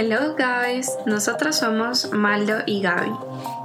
[0.00, 3.10] Hello guys, nosotros somos Maldo y Gaby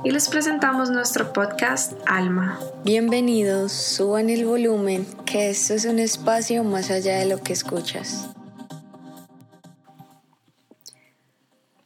[0.04, 2.59] y les presentamos nuestro podcast Alma.
[2.83, 8.33] Bienvenidos, suban el volumen, que esto es un espacio más allá de lo que escuchas.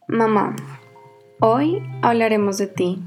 [0.08, 0.56] Mamá,
[1.42, 3.04] hoy hablaremos de ti,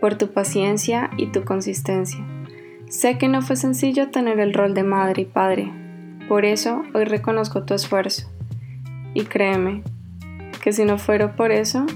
[0.00, 2.26] por tu paciencia y tu consistencia.
[2.88, 5.70] Sé que no fue sencillo tener el rol de madre y padre,
[6.26, 8.30] por eso hoy reconozco tu esfuerzo.
[9.12, 9.82] Y créeme,
[10.60, 11.86] que si no fuera por eso,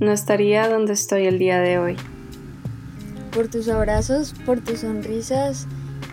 [0.00, 1.96] no estaría donde estoy el día de hoy.
[3.32, 5.68] Por tus abrazos, por tus sonrisas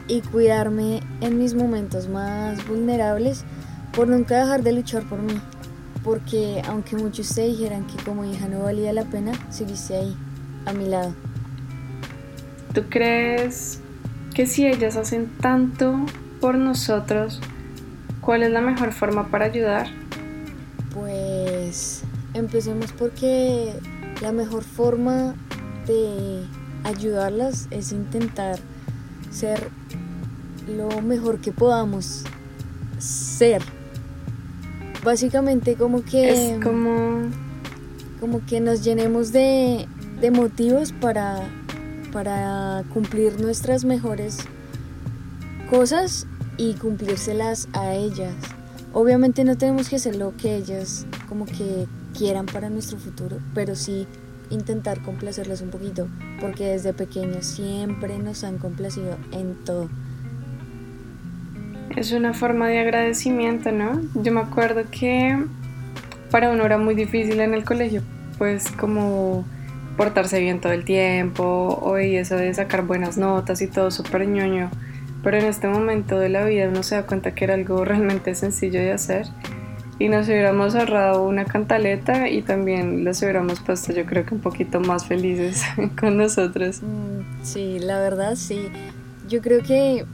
[0.08, 3.46] y cuidarme en mis momentos más vulnerables,
[3.94, 5.40] por nunca dejar de luchar por mí.
[6.04, 10.16] Porque aunque muchos te dijeran que como hija no valía la pena, seguiste ahí,
[10.66, 11.14] a mi lado.
[12.74, 13.82] ¿Tú crees
[14.34, 16.06] que si ellas hacen tanto
[16.40, 17.42] por nosotros,
[18.22, 19.88] cuál es la mejor forma para ayudar?
[21.68, 22.02] Pues
[22.34, 23.74] empecemos porque
[24.22, 25.36] la mejor forma
[25.86, 26.46] de
[26.86, 28.58] ayudarlas es intentar
[29.32, 29.70] ser
[30.66, 32.24] lo mejor que podamos
[33.00, 33.62] ser.
[35.04, 36.56] Básicamente como que...
[36.56, 37.24] Es como...
[38.22, 39.90] Como que nos llenemos de,
[40.22, 41.50] de motivos para,
[42.14, 44.38] para cumplir nuestras mejores
[45.70, 48.34] cosas y cumplírselas a ellas.
[49.00, 51.86] Obviamente no tenemos que hacer lo que ellas como que
[52.18, 54.08] quieran para nuestro futuro, pero sí
[54.50, 56.08] intentar complacerlas un poquito,
[56.42, 59.88] porque desde pequeños siempre nos han complacido en todo.
[61.96, 64.02] Es una forma de agradecimiento, ¿no?
[64.16, 65.46] Yo me acuerdo que
[66.32, 68.02] para uno era muy difícil en el colegio,
[68.40, 69.46] pues como
[69.96, 74.72] portarse bien todo el tiempo, o eso de sacar buenas notas y todo súper ñoño.
[75.24, 78.36] Pero en este momento de la vida uno se da cuenta que era algo realmente
[78.36, 79.28] sencillo de hacer
[80.00, 84.42] y nos hubiéramos ahorrado una cantaleta y también los hubiéramos puesto yo creo que un
[84.42, 85.64] poquito más felices
[86.00, 86.82] con nosotros.
[86.82, 88.70] Mm, sí, la verdad sí.
[89.28, 90.06] Yo creo que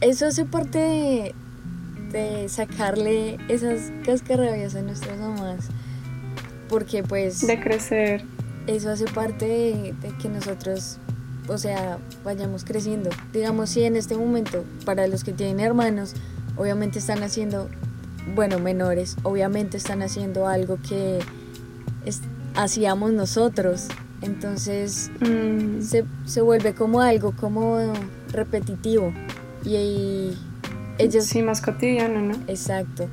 [0.00, 1.34] eso hace parte de,
[2.10, 5.68] de sacarle esas cascarrabias a nuestras mamás.
[6.68, 7.46] Porque pues...
[7.46, 8.24] De crecer.
[8.66, 10.98] Eso hace parte de, de que nosotros
[11.48, 13.10] o sea, vayamos creciendo.
[13.32, 16.14] Digamos, si en este momento, para los que tienen hermanos,
[16.56, 17.68] obviamente están haciendo,
[18.34, 21.20] bueno, menores, obviamente están haciendo algo que
[22.54, 23.88] hacíamos nosotros.
[24.20, 25.80] Entonces mm.
[25.80, 27.78] se, se, vuelve como algo como
[28.30, 29.12] repetitivo.
[29.64, 30.36] Y,
[30.98, 31.24] ellos...
[31.24, 32.34] Sí, más cotidiano, ¿no?
[32.46, 33.08] Exacto.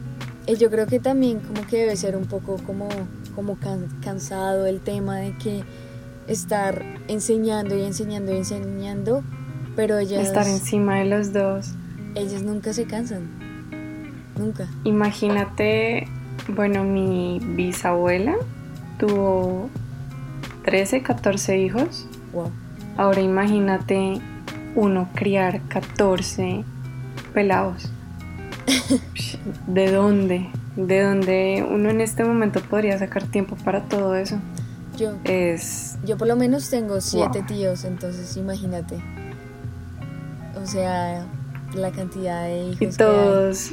[0.46, 2.90] Y yo creo que también como que debe ser un poco como,
[3.36, 3.58] como
[4.04, 5.64] cansado el tema de que
[6.30, 9.24] estar enseñando y enseñando y enseñando,
[9.76, 10.26] pero ellas...
[10.26, 11.74] Estar encima de los dos.
[12.16, 13.30] Ellas nunca se cansan,
[14.38, 14.68] nunca.
[14.84, 16.08] Imagínate,
[16.48, 18.36] bueno, mi bisabuela
[18.98, 19.70] tuvo
[20.66, 22.08] 13, 14 hijos.
[22.34, 22.52] Wow.
[22.98, 24.22] Ahora imagínate
[24.76, 26.64] uno criar 14
[27.34, 27.90] pelados.
[29.68, 30.50] ¿De dónde?
[30.76, 34.40] ¿De dónde uno en este momento podría sacar tiempo para todo eso?
[34.98, 35.89] Yo, es...
[36.06, 38.96] yo por lo menos tengo siete tíos, entonces imagínate.
[40.62, 41.26] O sea,
[41.74, 42.82] la cantidad de hijos.
[42.82, 43.72] Y todos,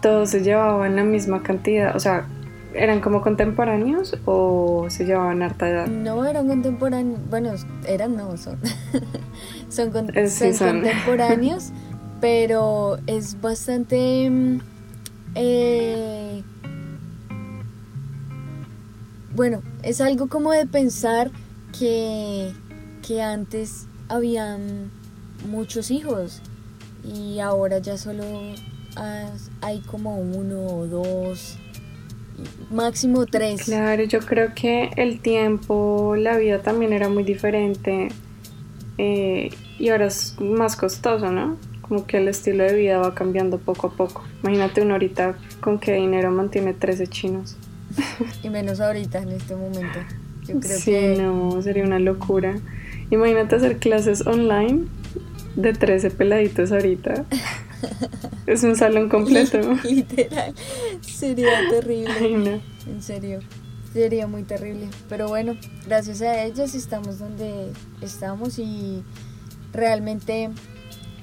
[0.00, 2.26] todos se llevaban la misma cantidad, o sea,
[2.74, 5.86] ¿eran como contemporáneos o se llevaban harta edad?
[5.86, 7.52] No, eran contemporáneos, bueno,
[7.86, 8.58] eran no, son,
[9.68, 10.68] son, Eh, sí, son son.
[10.80, 11.70] contemporáneos,
[12.20, 14.28] pero es bastante...
[14.30, 14.60] mm,
[15.36, 16.23] eh,
[19.34, 21.30] bueno, es algo como de pensar
[21.78, 22.52] que,
[23.06, 24.90] que antes habían
[25.48, 26.40] muchos hijos
[27.02, 28.24] y ahora ya solo
[29.60, 31.58] hay como uno o dos,
[32.70, 33.64] máximo tres.
[33.64, 38.08] Claro, yo creo que el tiempo, la vida también era muy diferente
[38.98, 41.56] eh, y ahora es más costoso, ¿no?
[41.82, 44.24] Como que el estilo de vida va cambiando poco a poco.
[44.42, 47.56] Imagínate uno ahorita con qué dinero mantiene 13 chinos.
[48.42, 49.98] Y menos ahorita, en este momento.
[50.46, 52.56] Yo creo sí, que no, sería una locura.
[53.10, 54.84] Imagínate hacer clases online
[55.56, 57.24] de 13 peladitos ahorita.
[58.46, 59.58] es un salón completo.
[59.84, 60.54] literal
[61.00, 62.12] sería terrible.
[62.20, 62.60] Ay, no.
[62.90, 63.40] En serio,
[63.92, 64.88] sería muy terrible.
[65.08, 65.56] Pero bueno,
[65.86, 69.02] gracias a ellas estamos donde estamos y
[69.72, 70.50] realmente,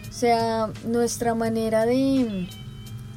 [0.09, 2.47] o sea, nuestra manera de,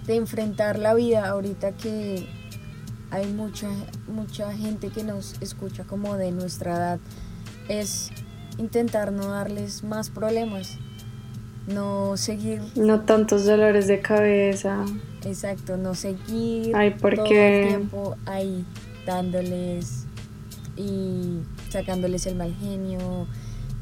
[0.06, 2.26] de enfrentar la vida ahorita que
[3.14, 3.68] hay mucha,
[4.08, 6.98] mucha gente que nos escucha como de nuestra edad
[7.68, 8.10] es
[8.58, 10.78] intentar no darles más problemas.
[11.68, 12.60] no seguir.
[12.74, 14.84] No tantos dolores de cabeza.
[15.24, 18.66] Exacto, no seguir Ay, ¿por todo el tiempo ahí
[19.06, 20.06] dándoles
[20.76, 21.38] y
[21.70, 23.28] sacándoles el mal genio,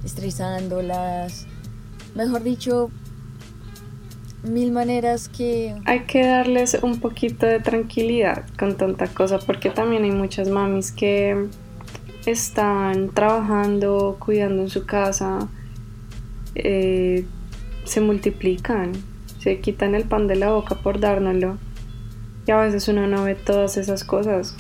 [0.05, 1.47] estresándolas.
[2.15, 2.91] Mejor dicho,
[4.43, 10.05] mil maneras que Hay que darles un poquito de tranquilidad con tanta cosa porque también
[10.05, 11.49] hay muchas mamis que
[12.27, 15.49] están trabajando, cuidando en su casa,
[16.55, 17.25] eh,
[17.85, 18.93] se multiplican,
[19.39, 21.59] se quitan el pan de la boca por dárnoslo
[22.47, 24.57] y a veces uno no ve todas esas cosas.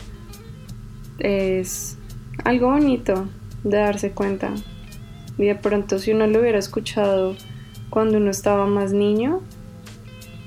[1.18, 1.98] Es
[2.44, 3.28] algo bonito
[3.64, 4.50] de darse cuenta
[5.38, 7.36] y de pronto si uno lo hubiera escuchado
[7.90, 9.40] cuando uno estaba más niño,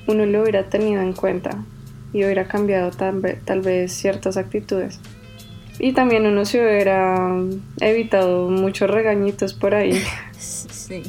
[0.08, 1.64] uno lo hubiera tenido en cuenta
[2.14, 5.00] y hubiera cambiado tal, ve- tal vez ciertas actitudes.
[5.80, 7.28] Y también uno se hubiera
[7.82, 10.02] evitado muchos regañitos por ahí.
[10.38, 11.02] Sí,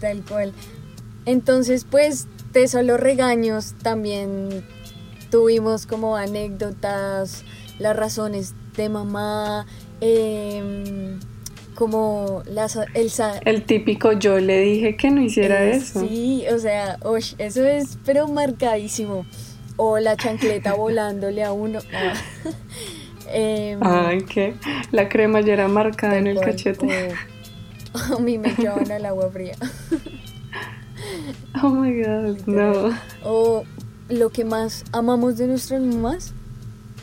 [0.00, 0.52] tal cual.
[1.26, 4.64] Entonces, pues, de solo regaños también
[5.30, 7.44] tuvimos como anécdotas,
[7.80, 9.66] las razones de mamá,
[10.00, 11.18] em,
[11.74, 13.10] como las, el,
[13.44, 16.06] El típico yo le dije que no hiciera eh, eso.
[16.06, 19.24] Sí, o sea, ush, eso es pero marcadísimo.
[19.76, 21.80] O la chancleta volándole a uno.
[21.94, 22.14] Ah.
[23.34, 24.54] Em, Ay, que
[24.90, 26.86] la cremallera marcada en el cual, cachete.
[27.94, 29.54] o- a mí me llevan al agua fría.
[31.62, 32.90] Oh my god, no.
[33.24, 33.64] O
[34.10, 36.34] lo que más amamos de nuestras mamás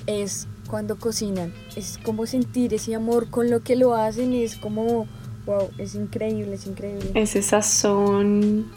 [0.05, 1.51] es cuando cocinan.
[1.75, 4.33] Es como sentir ese amor con lo que lo hacen.
[4.33, 5.07] Es como,
[5.45, 7.11] wow, es increíble, es increíble.
[7.15, 8.67] Ese sazón.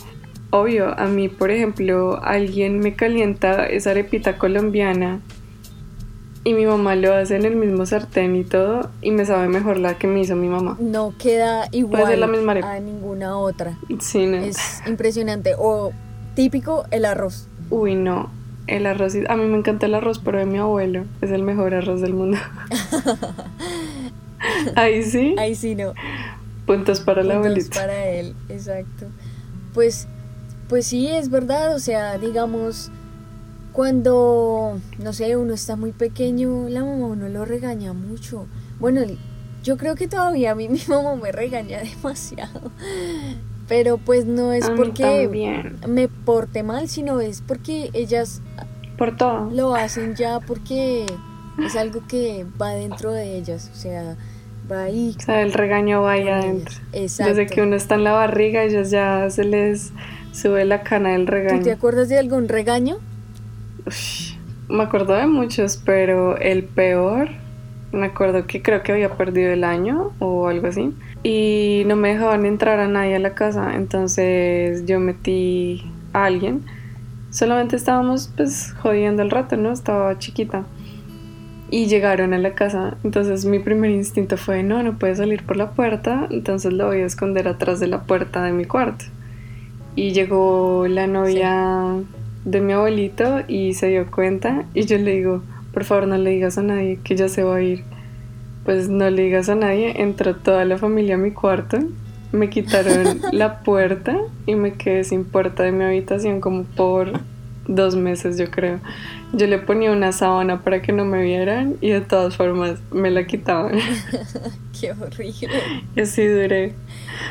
[0.50, 5.20] Obvio, a mí, por ejemplo, alguien me calienta esa arepita colombiana
[6.44, 9.78] y mi mamá lo hace en el mismo sartén y todo y me sabe mejor
[9.78, 10.76] la que me hizo mi mamá.
[10.80, 12.72] No queda Puede igual ser la misma arepa.
[12.72, 13.78] a ninguna otra.
[14.00, 14.38] Sí, no.
[14.38, 15.54] Es impresionante.
[15.56, 15.92] O
[16.34, 17.46] típico el arroz.
[17.70, 18.30] Uy, no.
[18.72, 21.74] El arroz, a mí me encanta el arroz, pero de mi abuelo es el mejor
[21.74, 22.38] arroz del mundo.
[24.76, 25.92] Ahí sí, Ahí sí no.
[26.66, 27.80] puntos para la puntos abuelita.
[27.80, 29.06] para él, exacto.
[29.74, 30.08] Pues,
[30.70, 32.90] pues sí, es verdad, o sea, digamos,
[33.72, 38.46] cuando, no sé, uno está muy pequeño, la mamá uno lo regaña mucho.
[38.80, 39.02] Bueno,
[39.62, 42.70] yo creo que todavía a mí mi mamá me regaña demasiado.
[43.68, 48.42] Pero pues no es porque me porte mal, sino es porque ellas
[48.98, 49.50] Por todo.
[49.50, 51.06] lo hacen ya porque
[51.64, 54.16] es algo que va dentro de ellas, o sea,
[54.70, 55.14] va ahí.
[55.18, 56.74] O sea, el regaño va ahí adentro.
[56.92, 57.12] ellas.
[57.20, 57.34] Exacto.
[57.34, 59.92] Desde que uno está en la barriga, ellos ya se les
[60.32, 61.72] sube la cana del ¿Tú te regaño.
[61.72, 62.96] acuerdas de algún regaño?
[64.68, 67.28] Me acuerdo de muchos, pero el peor,
[67.92, 70.94] me acuerdo que creo que había perdido el año o algo así.
[71.22, 73.74] Y no me dejaban entrar a nadie a la casa.
[73.74, 76.62] Entonces yo metí a alguien.
[77.30, 79.72] Solamente estábamos pues jodiendo el rato, ¿no?
[79.72, 80.64] Estaba chiquita.
[81.70, 82.96] Y llegaron a la casa.
[83.04, 86.26] Entonces mi primer instinto fue, no, no puede salir por la puerta.
[86.30, 89.04] Entonces lo voy a esconder atrás de la puerta de mi cuarto.
[89.94, 91.94] Y llegó la novia
[92.44, 94.64] de mi abuelito y se dio cuenta.
[94.74, 95.42] Y yo le digo,
[95.72, 97.84] por favor no le digas a nadie que ya se va a ir.
[98.64, 100.00] Pues no le digas a nadie.
[100.02, 101.78] Entró toda la familia a mi cuarto.
[102.32, 104.16] Me quitaron la puerta
[104.46, 107.12] y me quedé sin puerta de mi habitación como por
[107.66, 108.80] dos meses yo creo.
[109.32, 113.10] Yo le ponía una sábana para que no me vieran y de todas formas me
[113.10, 113.78] la quitaban.
[114.80, 115.60] Qué horrible.
[115.96, 116.74] Y así duré.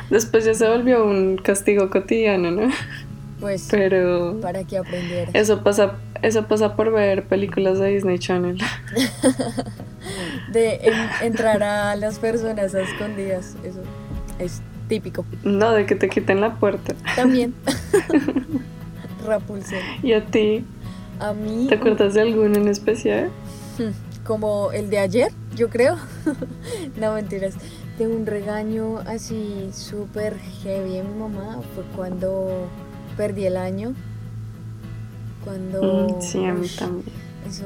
[0.10, 2.69] Después ya se volvió un castigo cotidiano, ¿no?
[3.41, 5.31] Pues Pero para que aprendieras.
[5.33, 8.57] eso pasa, eso pasa por ver películas de Disney Channel.
[10.51, 13.55] De en- entrar a las personas a escondidas.
[13.63, 13.81] Eso
[14.39, 15.25] es típico.
[15.43, 16.93] No, de que te quiten la puerta.
[17.15, 17.53] También.
[19.25, 19.79] Rapunzel.
[20.03, 20.65] ¿Y a ti?
[21.19, 23.29] A mí, ¿Te acuerdas de alguno en especial?
[24.25, 25.98] como el de ayer, yo creo.
[27.00, 27.55] no mentiras.
[27.98, 32.67] De un regaño así súper heavy de mi mamá fue cuando
[33.21, 33.93] perdí el año.
[35.43, 36.07] Cuando.
[36.07, 37.05] Mm, sí, a mí también.
[37.47, 37.65] Eso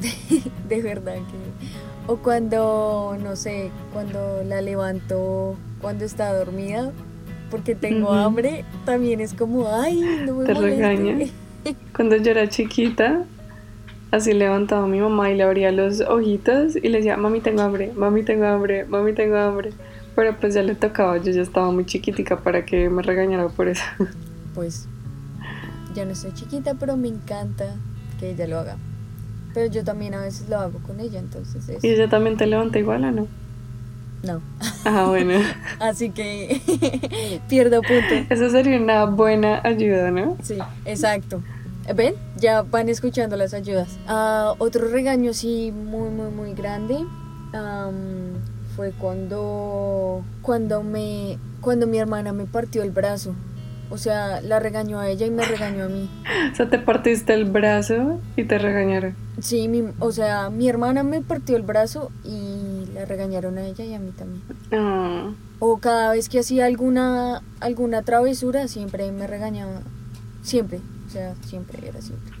[0.68, 2.10] de verdad que...
[2.10, 6.90] O cuando, no sé, cuando la levanto cuando está dormida
[7.50, 10.76] porque tengo hambre, también es como, ay, no me Te moleste".
[10.76, 11.26] regaña.
[11.94, 13.24] Cuando yo era chiquita,
[14.10, 17.60] así levantaba a mi mamá y le abría los ojitos y le decía, mami tengo
[17.60, 19.72] hambre, mami tengo hambre, mami tengo hambre.
[20.14, 23.68] Pero pues ya le tocaba, yo ya estaba muy chiquitica para que me regañara por
[23.68, 23.84] eso.
[24.58, 24.88] Pues
[25.94, 27.76] ya no estoy chiquita, pero me encanta
[28.18, 28.76] que ella lo haga.
[29.54, 31.84] Pero yo también a veces lo hago con ella, entonces es...
[31.84, 33.28] ¿Y ella también te levanta igual o no?
[34.24, 34.42] No.
[34.84, 35.34] Ah, bueno.
[35.78, 38.12] Así que pierdo punto.
[38.28, 40.36] Eso sería una buena ayuda, ¿no?
[40.42, 41.40] Sí, exacto.
[41.94, 42.14] ¿Ven?
[42.36, 43.96] Ya van escuchando las ayudas.
[44.08, 46.96] Ah, otro regaño, sí, muy, muy, muy grande.
[48.74, 53.36] fue cuando, cuando, me, cuando mi hermana me partió el brazo.
[53.90, 56.08] O sea, la regañó a ella y me regañó a mí.
[56.52, 59.14] O sea, te partiste el brazo y te regañaron.
[59.40, 63.84] Sí, mi, o sea, mi hermana me partió el brazo y la regañaron a ella
[63.84, 64.42] y a mí también.
[64.72, 65.32] Ah.
[65.60, 69.82] O cada vez que hacía alguna, alguna travesura, siempre me regañaba.
[70.42, 72.32] Siempre, o sea, siempre era siempre.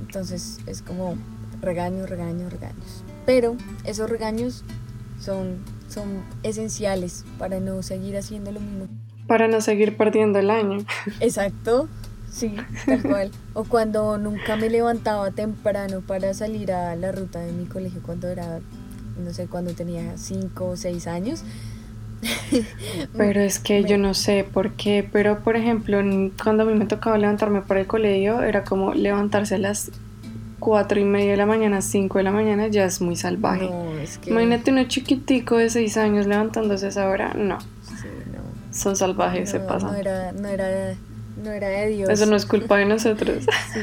[0.00, 1.16] Entonces es como
[1.60, 3.04] regaños, regaños, regaños.
[3.26, 4.64] Pero esos regaños
[5.20, 8.88] son, son esenciales para no seguir haciendo lo mismo.
[9.30, 10.78] Para no seguir perdiendo el año.
[11.20, 11.88] Exacto,
[12.28, 13.30] sí, tal cual.
[13.54, 18.26] O cuando nunca me levantaba temprano para salir a la ruta de mi colegio cuando
[18.26, 18.58] era,
[19.22, 21.44] no sé, cuando tenía 5 o 6 años.
[23.16, 26.00] Pero es que yo no sé por qué, pero por ejemplo,
[26.42, 29.92] cuando a mí me tocaba levantarme para el colegio, era como levantarse a las
[30.58, 33.70] 4 y media de la mañana, 5 de la mañana, ya es muy salvaje.
[34.26, 37.58] Imagínate uno chiquitico de 6 años levantándose a esa hora, no
[38.70, 39.92] son salvajes, se pasan.
[39.92, 40.94] No era, no era,
[41.42, 42.08] no era de Dios.
[42.08, 43.44] Eso no es culpa de nosotros.
[43.72, 43.80] sí.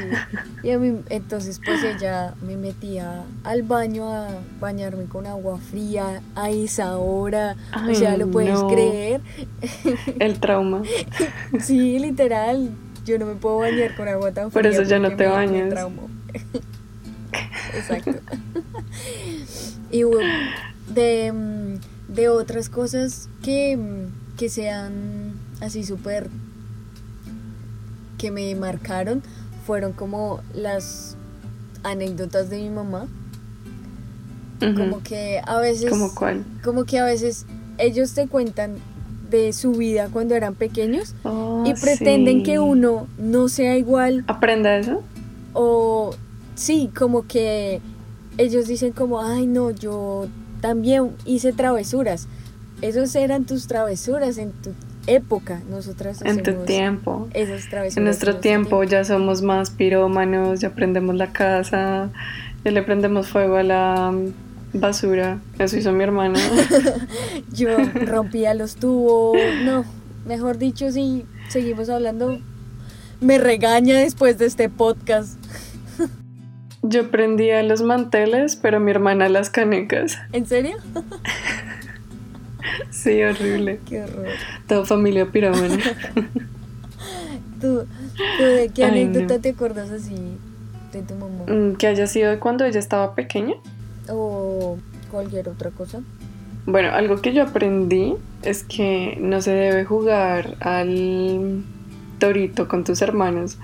[0.62, 4.28] Y a mí, entonces pues ella me metía al baño a
[4.60, 7.56] bañarme con agua fría a esa hora.
[7.88, 9.20] o sea, lo puedes creer.
[10.18, 10.82] El trauma.
[11.60, 12.70] sí, literal.
[13.04, 14.62] Yo no me puedo bañar con agua tan fría.
[14.62, 15.74] Por eso ya no te bañas.
[17.74, 18.12] Exacto.
[19.90, 20.30] y bueno,
[20.88, 21.78] de,
[22.08, 23.78] de otras cosas que
[24.38, 26.30] que sean así súper
[28.16, 29.22] que me marcaron
[29.66, 31.16] fueron como las
[31.82, 33.06] anécdotas de mi mamá.
[34.60, 35.90] Como que a veces.
[35.90, 36.44] ¿Como cuál?
[36.64, 38.76] Como que a veces ellos te cuentan
[39.30, 44.24] de su vida cuando eran pequeños oh, y pretenden que uno no sea igual.
[44.26, 45.02] ¿Aprenda eso?
[45.52, 46.14] O
[46.54, 47.80] sí, como que
[48.36, 50.26] ellos dicen como, ay no, yo
[50.60, 52.26] también hice travesuras
[52.82, 54.72] esos eran tus travesuras en tu
[55.06, 55.60] época.
[55.68, 57.28] Nosotras en tu tiempo.
[57.34, 57.96] Esas travesuras.
[57.96, 62.10] En nuestro tiempo, ya somos más pirómanos, ya prendemos la casa,
[62.64, 64.14] ya le prendemos fuego a la
[64.72, 65.40] basura.
[65.58, 66.38] Eso hizo mi hermana.
[67.52, 69.38] Yo rompía los tubos.
[69.64, 69.84] No,
[70.26, 72.38] mejor dicho, si seguimos hablando,
[73.20, 75.38] me regaña después de este podcast.
[76.82, 80.16] Yo prendía los manteles, pero mi hermana las canecas.
[80.32, 80.76] ¿En serio?
[82.90, 83.80] Sí, horrible.
[83.86, 84.26] Qué horror.
[84.66, 85.78] Toda familia pirómana.
[87.60, 87.84] ¿Tú,
[88.38, 90.14] de qué anécdota te acuerdas así
[90.92, 91.44] de tu mamá?
[91.46, 93.54] Mm, que haya sido de cuando ella estaba pequeña.
[94.08, 94.78] O
[95.10, 96.00] cualquier otra cosa.
[96.66, 101.64] Bueno, algo que yo aprendí es que no se debe jugar al
[102.18, 103.58] torito con tus hermanos.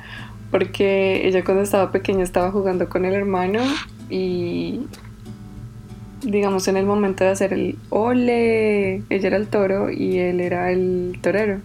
[0.50, 3.60] Porque ella cuando estaba pequeña estaba jugando con el hermano
[4.08, 4.80] y
[6.22, 10.70] digamos, en el momento de hacer el ole, ella era el toro y él era
[10.70, 11.60] el torero.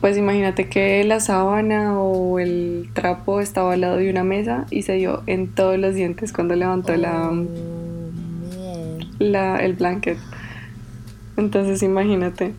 [0.00, 4.82] Pues imagínate que la sábana o el trapo estaba al lado de una mesa y
[4.82, 10.16] se dio en todos los dientes cuando levantó la, oh, la, el blanket.
[11.36, 12.54] Entonces imagínate.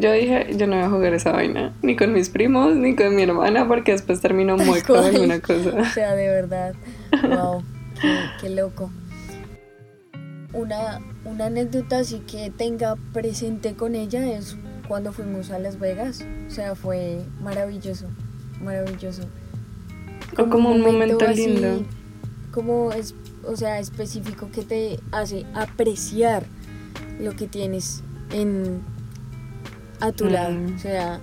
[0.00, 3.14] Yo dije, yo no voy a jugar esa vaina, ni con mis primos, ni con
[3.16, 5.70] mi hermana, porque después terminó muy con alguna cosa.
[5.78, 6.74] O sea, de verdad.
[7.22, 7.62] Wow,
[8.40, 8.90] qué loco
[10.52, 16.24] una, una anécdota así que tenga presente con ella es cuando fuimos a Las Vegas.
[16.46, 18.06] O sea, fue maravilloso,
[18.62, 19.22] maravilloso.
[20.34, 21.84] Como, como un momento, lindo.
[22.52, 23.14] Como es,
[23.44, 26.44] o sea, específico que te hace apreciar
[27.20, 28.02] lo que tienes
[28.32, 28.80] en
[30.00, 30.52] a tu lado.
[30.52, 30.76] Mm.
[30.76, 31.20] O sea,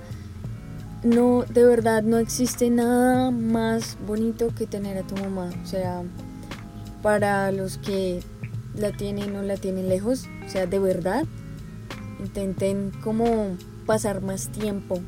[1.03, 5.49] no, de verdad no existe nada más bonito que tener a tu mamá.
[5.63, 6.03] O sea,
[7.01, 8.21] para los que
[8.77, 11.25] la tienen o la tienen lejos, o sea, de verdad,
[12.19, 15.01] intenten como pasar más tiempo,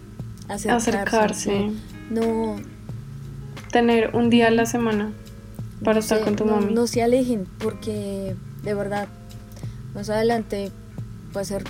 [0.48, 0.92] acercarse.
[0.92, 1.72] acercarse.
[2.10, 2.56] No,
[3.72, 5.12] Tener un día a la semana
[5.84, 6.74] para estar con tu no, mami.
[6.74, 9.08] No se alejen porque de verdad,
[9.94, 10.72] más adelante
[11.36, 11.64] va a ser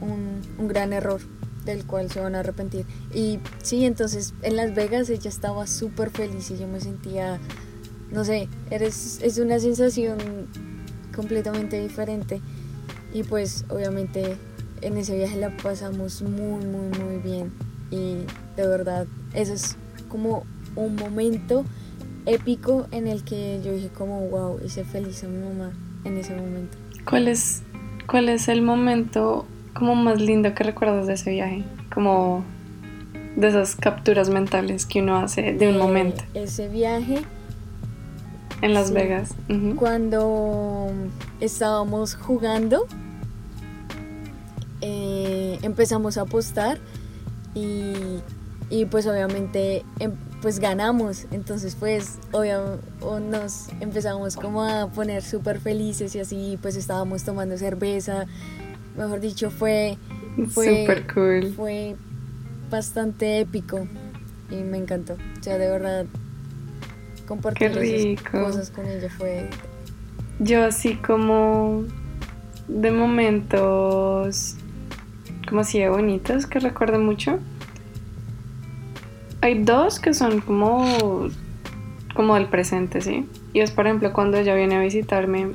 [0.00, 1.20] un, un gran error
[1.64, 2.86] del cual se van a arrepentir.
[3.14, 7.38] Y sí, entonces en Las Vegas ella estaba súper feliz y yo me sentía,
[8.10, 10.18] no sé, eres, es una sensación
[11.12, 12.40] completamente diferente.
[13.12, 14.36] Y pues obviamente
[14.80, 17.52] en ese viaje la pasamos muy, muy, muy bien.
[17.90, 18.24] Y
[18.56, 19.76] de verdad, eso es
[20.08, 20.44] como
[20.76, 21.64] un momento
[22.26, 25.72] épico en el que yo dije como, wow, hice feliz a mi mamá
[26.04, 26.76] en ese momento.
[27.04, 27.62] ¿Cuál es
[28.06, 31.64] ¿Cuál es el momento como más lindo que recuerdas de ese viaje?
[31.94, 32.44] Como
[33.36, 36.22] de esas capturas mentales que uno hace de un momento.
[36.34, 37.22] Ese viaje.
[38.62, 39.34] En Las Vegas.
[39.76, 40.90] Cuando
[41.40, 42.86] estábamos jugando,
[44.80, 46.78] eh, empezamos a apostar
[47.54, 47.94] y,
[48.70, 51.26] y pues obviamente em, pues ganamos.
[51.32, 52.82] Entonces pues obviamente
[53.30, 58.26] nos empezamos como a poner súper felices y así pues estábamos tomando cerveza.
[58.96, 59.98] Mejor dicho, fue...
[60.48, 61.52] Fue, Super cool.
[61.54, 61.96] Fue
[62.70, 63.86] bastante épico
[64.50, 65.14] y me encantó.
[65.14, 66.06] O sea, de verdad,
[67.26, 69.48] compartir esas cosas con ella fue...
[70.38, 71.84] Yo así como
[72.68, 74.56] de momentos
[75.48, 77.38] como así de bonitos que recuerdo mucho.
[79.40, 81.28] Hay dos que son como
[82.14, 83.26] como del presente, ¿sí?
[83.52, 85.52] Y es por ejemplo cuando ella viene a visitarme,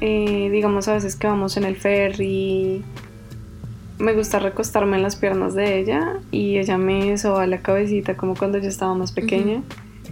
[0.00, 2.84] eh, digamos a veces que vamos en el ferry
[3.98, 8.34] me gusta recostarme en las piernas de ella y ella me soba la cabecita como
[8.34, 9.62] cuando yo estaba más pequeña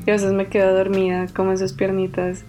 [0.07, 2.45] y a veces me quedo dormida como en sus piernitas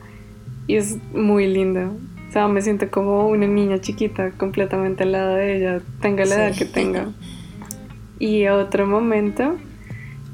[0.67, 1.93] y es muy lindo.
[2.29, 6.35] O sea, me siento como una niña chiquita completamente al lado de ella, tenga la
[6.35, 7.11] edad que tenga.
[8.17, 9.55] Y a otro momento,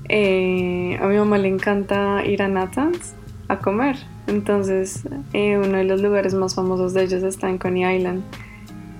[0.07, 3.15] eh, a mi mamá le encanta ir a Nathan's
[3.49, 3.97] a comer.
[4.27, 8.23] Entonces, eh, uno de los lugares más famosos de ellos está en Coney Island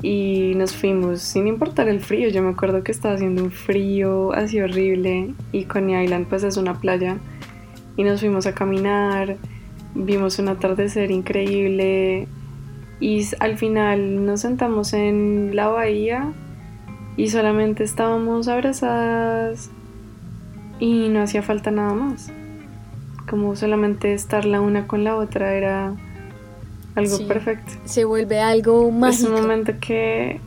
[0.01, 2.29] y nos fuimos sin importar el frío.
[2.29, 6.57] Yo me acuerdo que estaba haciendo un frío así horrible y Coney Island pues es
[6.57, 7.17] una playa
[7.99, 9.35] y nos fuimos a caminar,
[9.93, 12.29] vimos un atardecer increíble
[13.01, 16.31] y al final nos sentamos en la bahía
[17.17, 19.69] y solamente estábamos abrazadas
[20.79, 22.31] y no hacía falta nada más.
[23.29, 25.93] Como solamente estar la una con la otra era
[26.95, 27.73] algo perfecto.
[27.83, 29.19] Se vuelve algo más.
[29.19, 30.39] Es un momento que.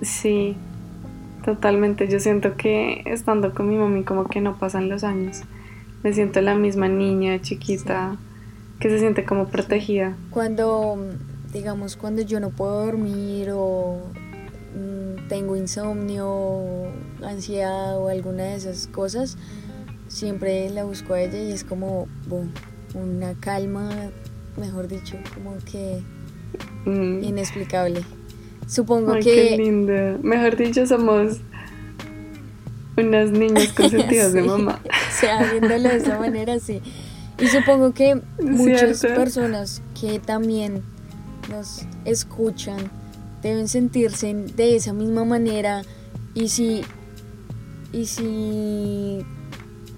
[0.00, 0.56] Sí,
[1.44, 2.08] totalmente.
[2.08, 5.42] Yo siento que estando con mi mami, como que no pasan los años.
[6.02, 8.16] Me siento la misma niña chiquita
[8.80, 10.16] que se siente como protegida.
[10.30, 10.98] Cuando,
[11.52, 13.98] digamos, cuando yo no puedo dormir o
[14.74, 16.90] mm, tengo insomnio,
[17.22, 19.38] ansiedad o alguna de esas cosas,
[20.08, 22.50] siempre la busco a ella y es como boom,
[22.94, 23.88] una calma
[24.56, 26.02] mejor dicho, como que
[26.84, 27.22] mm.
[27.22, 28.02] inexplicable.
[28.66, 29.20] Supongo que...
[29.22, 30.18] Qué linda.
[30.22, 31.40] Mejor dicho, somos
[32.96, 34.80] unas niñas consentidas de mamá.
[34.84, 36.80] o sea, viéndolo de esa manera, sí.
[37.38, 40.82] Y supongo que muchas personas que también
[41.50, 42.90] nos escuchan
[43.42, 45.82] deben sentirse de esa misma manera
[46.34, 46.82] y si
[47.92, 49.26] y si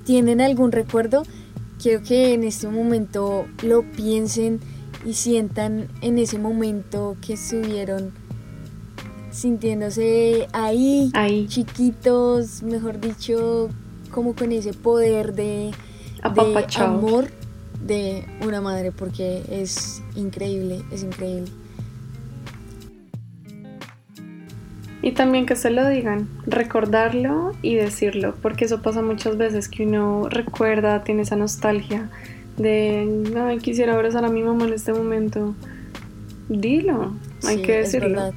[0.05, 1.23] tienen algún recuerdo
[1.81, 4.61] quiero que en este momento lo piensen
[5.05, 8.13] y sientan en ese momento que estuvieron
[9.35, 11.47] sintiéndose ahí, ahí.
[11.49, 13.69] chiquitos, mejor dicho,
[14.13, 15.73] como con ese poder de,
[16.35, 17.27] de amor
[17.85, 21.51] de una madre, porque es increíble, es increíble.
[25.03, 29.85] Y también que se lo digan, recordarlo y decirlo, porque eso pasa muchas veces que
[29.85, 32.09] uno recuerda, tiene esa nostalgia
[32.57, 35.55] de, ay, quisiera abrazar a mi mamá en este momento.
[36.49, 37.15] Dilo,
[37.47, 38.33] hay que decirlo.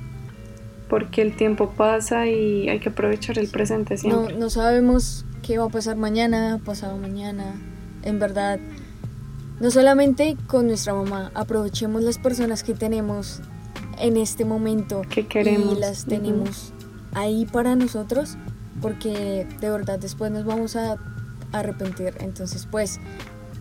[0.89, 4.33] Porque el tiempo pasa y hay que aprovechar el presente siempre.
[4.33, 7.55] No, no sabemos qué va a pasar mañana, pasado mañana.
[8.03, 8.59] En verdad,
[9.59, 13.41] no solamente con nuestra mamá, aprovechemos las personas que tenemos
[13.99, 16.73] en este momento que queremos y las tenemos
[17.13, 18.37] ahí para nosotros
[18.81, 20.97] porque de verdad después nos vamos a
[21.51, 22.99] arrepentir entonces pues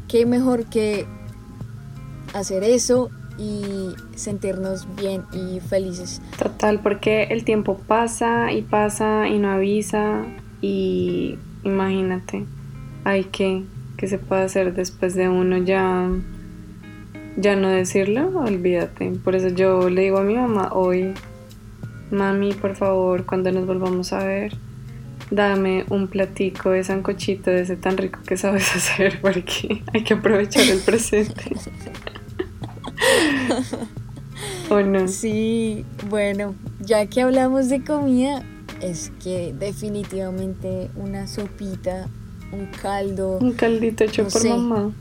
[0.08, 1.06] qué mejor que
[2.34, 9.38] hacer eso y sentirnos bien y felices total porque el tiempo pasa y pasa y
[9.38, 10.24] no avisa
[10.60, 12.46] y imagínate
[13.04, 13.64] hay que
[13.96, 16.08] que se puede hacer después de uno ya
[17.36, 19.10] ya no decirlo, olvídate.
[19.22, 21.12] Por eso yo le digo a mi mamá hoy,
[22.10, 24.56] mami, por favor, cuando nos volvamos a ver,
[25.30, 30.14] dame un platico de sancochito de ese tan rico que sabes hacer, porque hay que
[30.14, 31.52] aprovechar el presente.
[34.70, 35.08] ¿O no?
[35.08, 38.42] Sí, bueno, ya que hablamos de comida,
[38.80, 42.08] es que definitivamente una sopita,
[42.52, 43.38] un caldo.
[43.38, 44.92] Un caldito hecho por mamá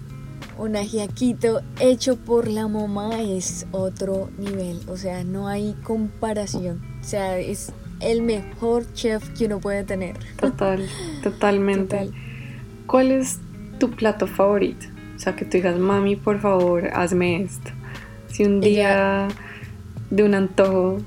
[0.58, 7.04] un ajiaquito hecho por la mamá es otro nivel, o sea, no hay comparación, o
[7.04, 10.18] sea, es el mejor chef que uno puede tener.
[10.40, 10.86] Total,
[11.24, 12.10] totalmente.
[12.88, 13.40] ¿Cuál es
[13.80, 14.88] tu plato favorito?
[15.16, 17.72] O sea, que tú digas, mami, por favor, hazme esto.
[18.30, 19.28] Si un día
[20.10, 20.98] de un antojo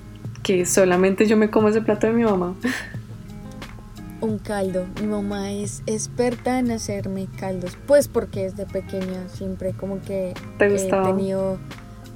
[0.42, 2.54] que solamente yo me como ese plato de mi mamá.
[4.20, 4.86] Un caldo.
[5.00, 7.76] Mi mamá es experta en hacerme caldos.
[7.86, 11.58] Pues porque desde pequeña siempre como que ¿Te he tenido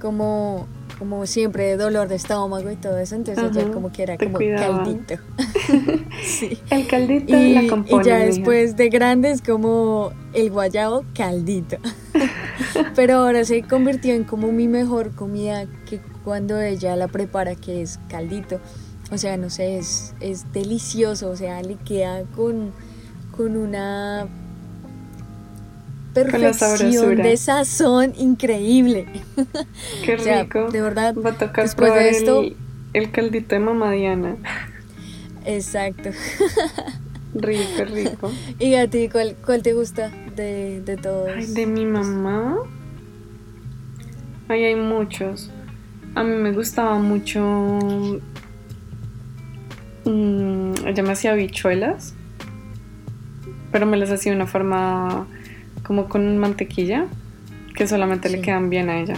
[0.01, 0.67] como
[0.99, 4.35] como siempre dolor de estómago y todo eso, entonces ella Ajá, como que era como
[4.35, 4.85] cuidaban.
[4.85, 5.15] caldito.
[6.25, 6.59] sí.
[6.71, 8.05] El caldito Y, la y compone.
[8.05, 8.27] ya mija.
[8.27, 11.77] después de grande es como el guayabo caldito.
[12.95, 17.83] Pero ahora se convirtió en como mi mejor comida que cuando ella la prepara, que
[17.83, 18.61] es caldito.
[19.11, 21.31] O sea, no sé, es, es delicioso.
[21.31, 22.73] O sea, le queda con,
[23.37, 24.27] con una
[26.15, 29.07] perfección de sazón increíble.
[30.05, 30.71] Qué O sea, rico.
[30.71, 32.57] de verdad, Va a tocar después de esto- el,
[32.93, 34.37] el caldito de mamá Diana.
[35.45, 36.11] Exacto.
[37.35, 38.31] Rico, rico.
[38.59, 41.31] ¿Y a ti cuál, cuál te gusta de, de todos?
[41.35, 42.59] Ay, de mi mamá.
[44.49, 45.51] Ay, hay muchos.
[46.15, 47.41] A mí me gustaba mucho.
[50.05, 52.15] mm, ella me hacía habichuelas.
[53.71, 55.27] Pero me las hacía de una forma
[55.83, 57.07] como con mantequilla.
[57.75, 59.17] Que solamente le quedan bien a ella.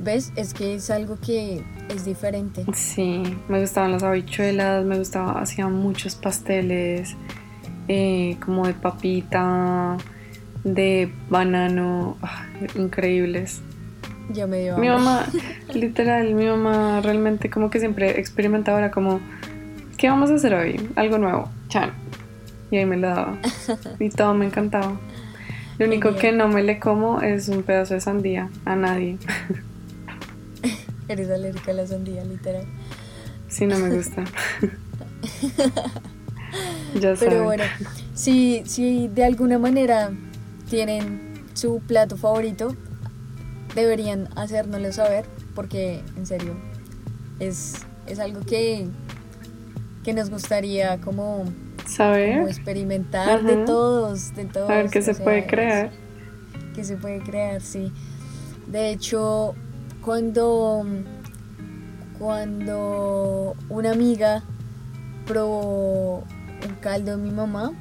[0.00, 0.32] ¿Ves?
[0.36, 2.64] Es que es algo que es diferente.
[2.74, 7.16] Sí, me gustaban las habichuelas, me gustaba, hacía muchos pasteles,
[7.88, 9.96] eh, como de papita,
[10.64, 13.60] de banano, ah, increíbles.
[14.30, 15.26] Ya me dio Mi mamá,
[15.74, 19.20] literal, mi mamá realmente como que siempre experimentaba, como,
[19.96, 20.88] ¿qué vamos a hacer hoy?
[20.96, 21.92] Algo nuevo, chan.
[22.70, 23.38] Y ahí me lo daba.
[23.98, 24.98] Y todo me encantaba.
[25.78, 29.16] Lo único que no me le como es un pedazo de sandía, a nadie.
[31.08, 32.64] Eres alérgica a la sandía, literal.
[33.48, 34.24] Si no me gusta.
[37.00, 37.14] ya.
[37.18, 37.64] Pero bueno,
[38.12, 40.10] si, si de alguna manera
[40.68, 42.74] tienen su plato favorito,
[43.74, 46.54] deberían hacérnoslo saber, porque en serio,
[47.40, 47.74] es,
[48.06, 48.86] es algo que,
[50.04, 51.44] que nos gustaría como,
[51.86, 52.36] ¿Saber?
[52.36, 54.70] como experimentar de todos, de todos.
[54.70, 55.90] A ver qué se sea, puede crear.
[56.74, 57.92] que se puede crear, sí.
[58.66, 59.54] De hecho,
[60.04, 60.84] cuando,
[62.18, 64.42] cuando una amiga
[65.26, 66.24] probó
[66.66, 67.72] un caldo de mi mamá,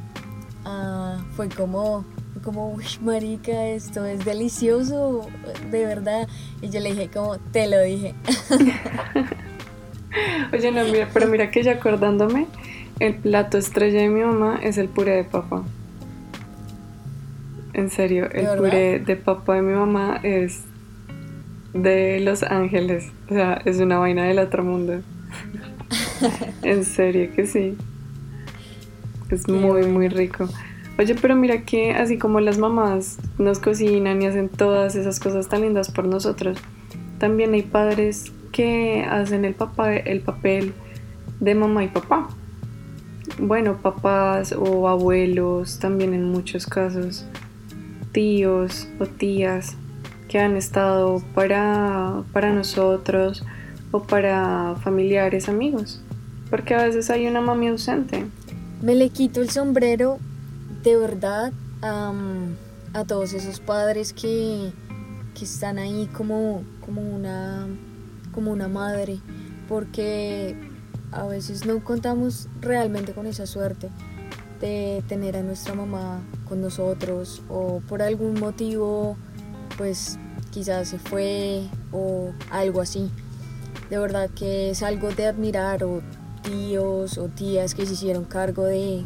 [0.65, 2.05] ah, fue como,
[2.47, 5.27] como, uy, marica, esto es delicioso,
[5.69, 6.29] de verdad.
[6.61, 8.15] Y yo le dije como, te lo dije.
[10.53, 12.47] Oye, no, mira, pero mira que ya acordándome,
[13.01, 15.65] el plato estrella de mi mamá es el puré de papa.
[17.73, 20.61] En serio, el puré de papa de mi mamá es
[21.73, 23.11] de Los Ángeles.
[23.29, 25.01] O sea, es una vaina del otro mundo.
[26.61, 27.75] en serio que sí.
[29.29, 29.89] Es Qué muy, bueno.
[29.89, 30.47] muy rico.
[30.99, 35.47] Oye, pero mira que así como las mamás nos cocinan y hacen todas esas cosas
[35.47, 36.57] tan lindas por nosotros,
[37.19, 40.73] también hay padres que hacen el, papá, el papel
[41.39, 42.29] de mamá y papá.
[43.39, 47.27] Bueno, papás o abuelos también en muchos casos,
[48.11, 49.75] tíos o tías
[50.27, 53.45] que han estado para, para nosotros
[53.91, 56.01] o para familiares, amigos.
[56.49, 58.25] Porque a veces hay una mami ausente.
[58.81, 60.17] Me le quito el sombrero
[60.87, 64.71] de verdad a todos esos padres que,
[65.35, 67.67] que están ahí como, como, una,
[68.33, 69.19] como una madre,
[69.67, 70.55] porque
[71.11, 73.89] a veces no contamos realmente con esa suerte
[74.61, 79.17] de tener a nuestra mamá con nosotros o por algún motivo
[79.75, 80.17] pues
[80.51, 83.11] quizás se fue o algo así.
[83.89, 86.01] De verdad que es algo de admirar o
[86.43, 89.03] tíos o tías que se hicieron cargo de,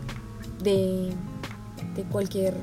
[1.96, 2.54] de cualquier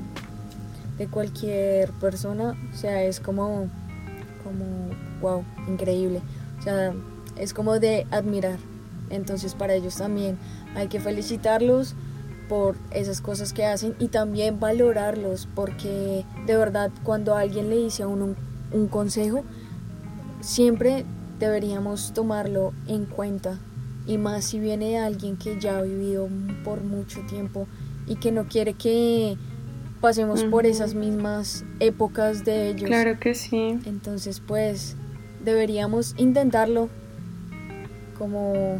[0.97, 3.67] de cualquier persona, o sea, es como
[4.43, 4.65] como
[5.21, 6.21] wow, increíble.
[6.59, 6.93] O sea,
[7.37, 8.59] es como de admirar.
[9.09, 10.37] Entonces, para ellos también
[10.75, 11.95] hay que felicitarlos
[12.47, 18.03] por esas cosas que hacen y también valorarlos porque de verdad cuando alguien le dice
[18.03, 18.35] a uno un,
[18.71, 19.43] un consejo
[20.41, 21.05] siempre
[21.37, 23.59] deberíamos tomarlo en cuenta
[24.07, 26.27] y más si viene de alguien que ya ha vivido
[26.63, 27.67] por mucho tiempo
[28.09, 29.37] y que no quiere que
[30.01, 32.87] pasemos por esas mismas épocas de ellos.
[32.87, 33.79] Claro que sí.
[33.85, 34.97] Entonces, pues
[35.43, 36.89] deberíamos intentarlo,
[38.17, 38.79] como,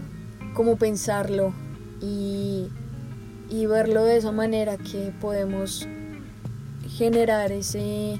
[0.54, 1.54] como pensarlo
[2.02, 2.68] y,
[3.50, 5.88] y verlo de esa manera que podemos
[6.89, 8.20] generar ese,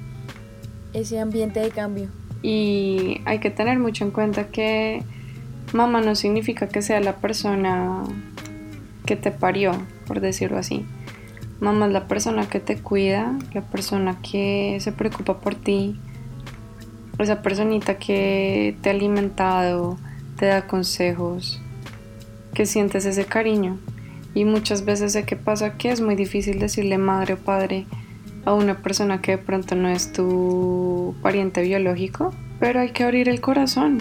[0.92, 2.08] ese ambiente de cambio.
[2.42, 5.02] Y hay que tener mucho en cuenta que
[5.72, 8.04] mamá no significa que sea la persona
[9.04, 9.72] que te parió,
[10.06, 10.86] por decirlo así.
[11.60, 16.00] Mamá es la persona que te cuida, la persona que se preocupa por ti,
[17.18, 19.98] esa personita que te ha alimentado,
[20.38, 21.60] te da consejos,
[22.54, 23.78] que sientes ese cariño.
[24.34, 27.84] Y muchas veces sé que pasa que es muy difícil decirle madre o padre
[28.46, 33.28] a una persona que de pronto no es tu pariente biológico, pero hay que abrir
[33.28, 33.98] el corazón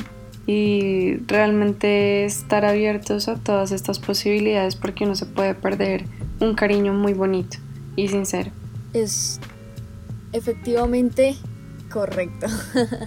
[0.48, 6.06] y realmente estar abiertos a todas estas posibilidades porque uno se puede perder
[6.40, 7.58] un cariño muy bonito
[7.96, 8.52] y sincero.
[8.94, 9.40] Es
[10.32, 11.36] efectivamente
[11.92, 12.48] correcto.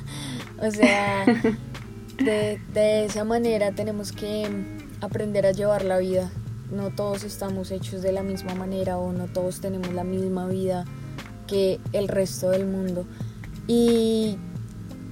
[0.60, 1.24] o sea,
[2.18, 4.48] de, de esa manera tenemos que
[5.00, 6.30] aprender a llevar la vida.
[6.70, 10.84] No todos estamos hechos de la misma manera o no todos tenemos la misma vida
[11.46, 13.06] que el resto del mundo.
[13.66, 14.38] Y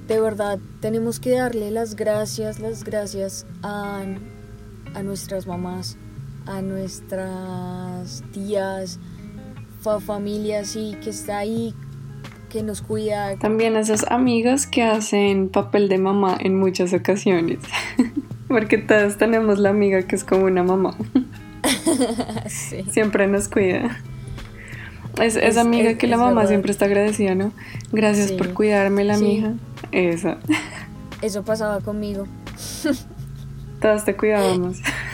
[0.08, 4.02] de verdad tenemos que darle las gracias, las gracias a,
[4.94, 5.96] a nuestras mamás,
[6.50, 8.98] a nuestras tías,
[10.04, 11.74] familias y que está ahí,
[12.48, 13.36] que nos cuida.
[13.36, 17.60] También a esas amigas que hacen papel de mamá en muchas ocasiones,
[18.48, 20.96] porque todos tenemos la amiga que es como una mamá.
[22.90, 23.98] Siempre nos cuida.
[25.20, 27.52] Es, esa amiga que la mamá siempre está agradecida, ¿no?
[27.92, 29.54] Gracias por cuidarme la mija.
[29.92, 30.36] Eso.
[31.20, 32.26] Eso pasaba conmigo.
[33.80, 34.78] Todas te cuidábamos.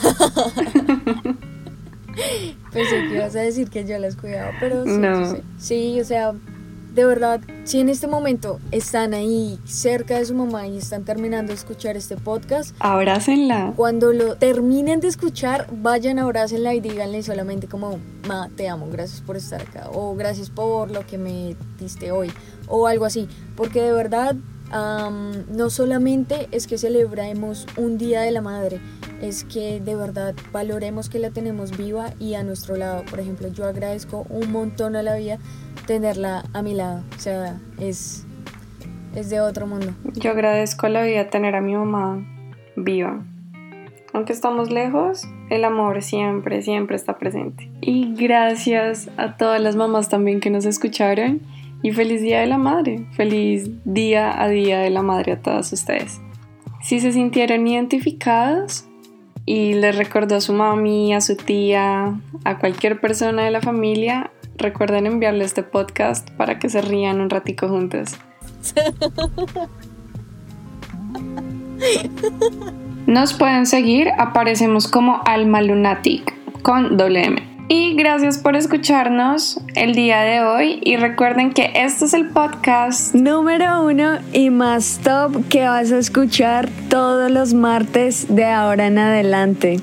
[2.72, 5.36] Pensé que ibas a decir que yo las cuidaba, pero sí, no.
[5.58, 6.34] sí, o sea,
[6.94, 11.52] de verdad, si en este momento están ahí cerca de su mamá y están terminando
[11.52, 13.72] de escuchar este podcast, abrácenla.
[13.76, 19.20] Cuando lo terminen de escuchar, vayan, abrácenla y díganle solamente como, ma, te amo, gracias
[19.20, 22.32] por estar acá, o gracias por lo que me diste hoy,
[22.66, 24.34] o algo así, porque de verdad
[24.72, 28.80] no solamente es que celebremos un día de la madre,
[29.20, 33.04] es que de verdad valoremos que la tenemos viva y a nuestro lado.
[33.08, 35.38] Por ejemplo, yo agradezco un montón a la vida
[35.86, 37.02] tenerla a mi lado.
[37.16, 38.26] O sea, es,
[39.14, 39.92] es de otro mundo.
[40.14, 42.24] Yo agradezco a la vida tener a mi mamá
[42.76, 43.24] viva.
[44.12, 47.70] Aunque estamos lejos, el amor siempre, siempre está presente.
[47.80, 51.40] Y gracias a todas las mamás también que nos escucharon
[51.82, 55.72] y feliz Día de la Madre, feliz día a día de la Madre a todas
[55.72, 56.20] ustedes.
[56.82, 58.84] Si se sintieron identificados
[59.46, 64.30] y les recordó a su mami, a su tía, a cualquier persona de la familia,
[64.56, 68.16] recuerden enviarle este podcast para que se rían un ratico juntos.
[73.06, 77.49] Nos pueden seguir, aparecemos como Alma Lunatic con doble M.
[77.72, 83.14] Y gracias por escucharnos el día de hoy y recuerden que este es el podcast
[83.14, 88.98] número uno y más top que vas a escuchar todos los martes de ahora en
[88.98, 89.76] adelante.